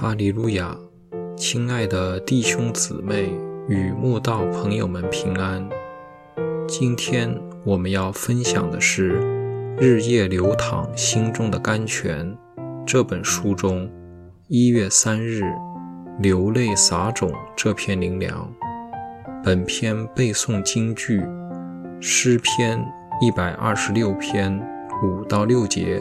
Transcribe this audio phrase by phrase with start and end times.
[0.00, 0.78] 哈利路亚！
[1.36, 3.32] 亲爱的弟兄姊妹
[3.66, 5.68] 与慕道朋友们平安。
[6.68, 9.20] 今天我们要分享的是
[9.76, 12.24] 《日夜流淌心中的甘泉》
[12.86, 13.90] 这本书中
[14.46, 15.42] 一月三日
[16.22, 18.48] “流泪撒种”这篇灵粮。
[19.42, 21.20] 本篇背诵京剧
[22.00, 22.80] 诗篇
[23.20, 24.64] 一百二十六篇
[25.02, 26.00] 五到六节。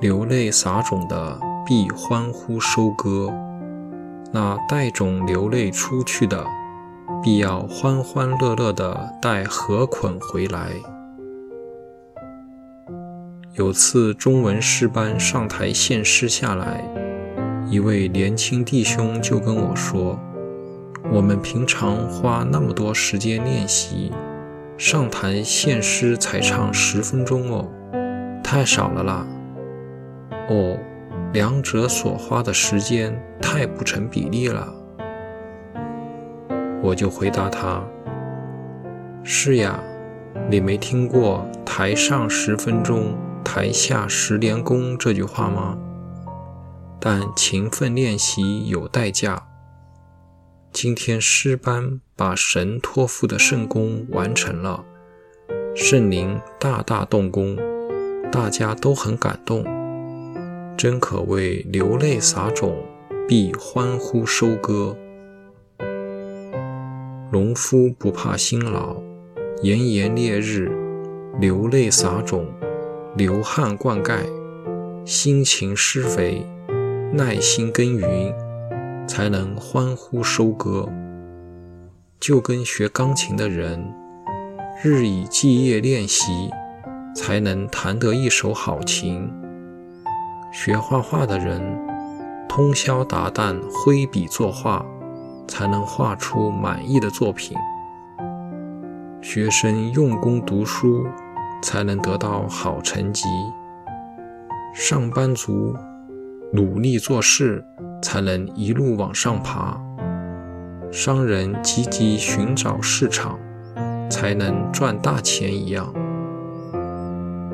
[0.00, 1.45] 流泪撒种的。
[1.66, 3.32] 必欢呼收割，
[4.32, 6.46] 那带种流泪出去的，
[7.24, 10.68] 必要欢欢乐乐的带禾捆回来。
[13.54, 16.84] 有次中文诗班上台献诗下来，
[17.68, 20.16] 一位年轻弟兄就跟我说
[21.10, 24.12] ：“我们平常花那么多时间练习，
[24.78, 27.68] 上台献诗才唱十分钟哦，
[28.44, 29.26] 太少了啦。”
[30.48, 30.78] 哦。
[31.36, 34.72] 两者所花的时间太不成比例了，
[36.82, 37.84] 我就回答他
[39.22, 39.78] ：“是呀，
[40.48, 45.76] 你没听过‘台上十分钟，台下十年功’这句话吗？
[46.98, 49.46] 但勤奋练习有代价。
[50.72, 54.82] 今天诗班把神托付的圣功完成了，
[55.74, 57.58] 圣灵大大动工，
[58.32, 59.62] 大家都很感动。”
[60.76, 62.76] 真可谓流泪撒种，
[63.26, 64.94] 必欢呼收割。
[67.32, 68.94] 农夫不怕辛劳，
[69.62, 70.70] 炎炎烈日，
[71.40, 72.46] 流泪撒种，
[73.16, 74.18] 流汗灌溉，
[75.06, 76.44] 辛勤施肥，
[77.10, 78.34] 耐心耕耘，
[79.08, 80.86] 才能欢呼收割。
[82.20, 83.82] 就跟学钢琴的人，
[84.84, 86.50] 日以继夜练习，
[87.14, 89.26] 才能弹得一手好琴。
[90.58, 91.60] 学画画的人，
[92.48, 94.82] 通宵达旦挥笔作画，
[95.46, 97.54] 才能画出满意的作品。
[99.20, 101.06] 学生用功读书，
[101.62, 103.28] 才能得到好成绩。
[104.72, 105.76] 上班族
[106.54, 107.62] 努力做事，
[108.00, 109.78] 才能一路往上爬。
[110.90, 113.38] 商人积极寻找市场，
[114.08, 115.92] 才能赚大钱一样。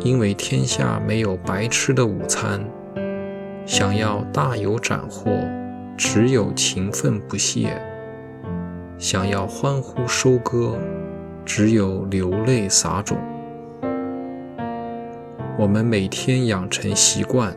[0.00, 2.60] 因为天下没有白吃的午餐。
[3.68, 5.30] 想要大有斩获，
[5.94, 7.68] 只有勤奋不懈；
[8.96, 10.78] 想要欢呼收割，
[11.44, 13.18] 只有流泪撒种。
[15.58, 17.54] 我们每天养成习惯，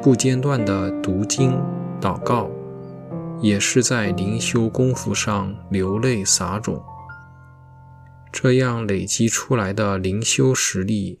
[0.00, 1.60] 不间断的读经、
[2.00, 2.48] 祷告，
[3.40, 6.80] 也是在灵修功夫上流泪撒种。
[8.30, 11.18] 这样累积出来的灵修实力。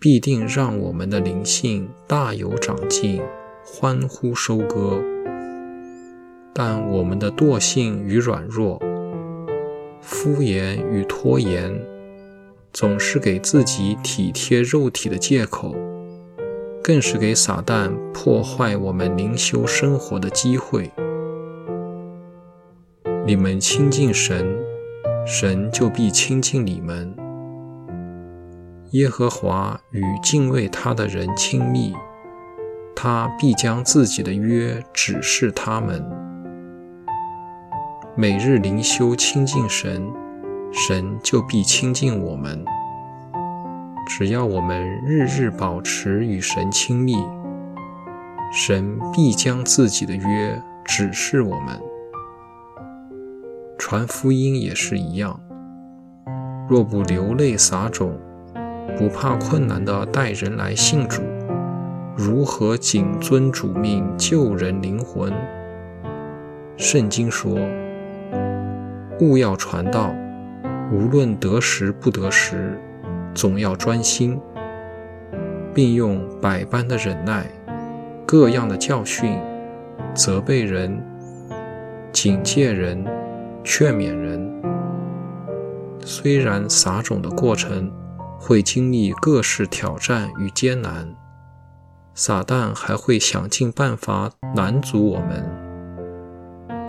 [0.00, 3.20] 必定让我们的灵性大有长进，
[3.64, 5.02] 欢呼收割。
[6.54, 8.80] 但我们的惰性与软弱、
[10.00, 11.84] 敷衍与拖延，
[12.72, 15.74] 总是给自己体贴肉体的借口，
[16.80, 20.92] 更是给撒旦破坏我们灵修生活的机会。
[23.26, 24.56] 你们亲近神，
[25.26, 27.27] 神就必亲近你们。
[28.92, 31.94] 耶和华与敬畏他的人亲密，
[32.96, 36.02] 他必将自己的约指示他们。
[38.16, 40.10] 每日灵修亲近神，
[40.72, 42.64] 神就必亲近我们。
[44.06, 47.16] 只要我们日日保持与神亲密，
[48.50, 51.78] 神必将自己的约指示我们。
[53.78, 55.38] 传福音也是一样，
[56.66, 58.18] 若不流泪撒种。
[58.98, 61.22] 不怕困难的带人来信主，
[62.16, 65.32] 如何谨遵主命救人灵魂？
[66.76, 67.56] 圣经说
[69.22, 70.12] ：“勿要传道，
[70.90, 72.76] 无论得时不得时，
[73.32, 74.40] 总要专心，
[75.72, 77.46] 并用百般的忍耐、
[78.26, 79.38] 各样的教训，
[80.12, 81.00] 责备人、
[82.10, 83.04] 警戒人、
[83.62, 84.60] 劝勉人。
[86.00, 87.88] 虽然撒种的过程。”
[88.38, 91.14] 会经历各式挑战与艰难，
[92.14, 95.44] 撒旦还会想尽办法拦阻我们，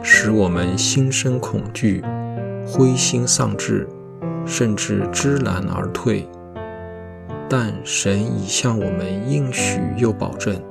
[0.04, 2.04] 使我们心生恐惧、
[2.68, 3.90] 灰心丧志，
[4.46, 6.30] 甚至知难而退。
[7.50, 10.62] 但神已向我们应许又保证，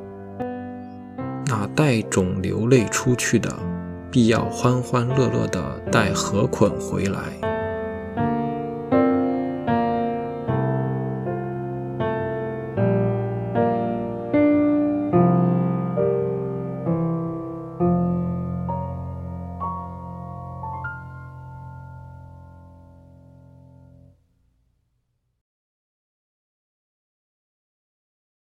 [1.46, 3.52] 那带种流泪出去的，
[4.12, 7.57] 必要欢欢乐乐的带禾捆回来。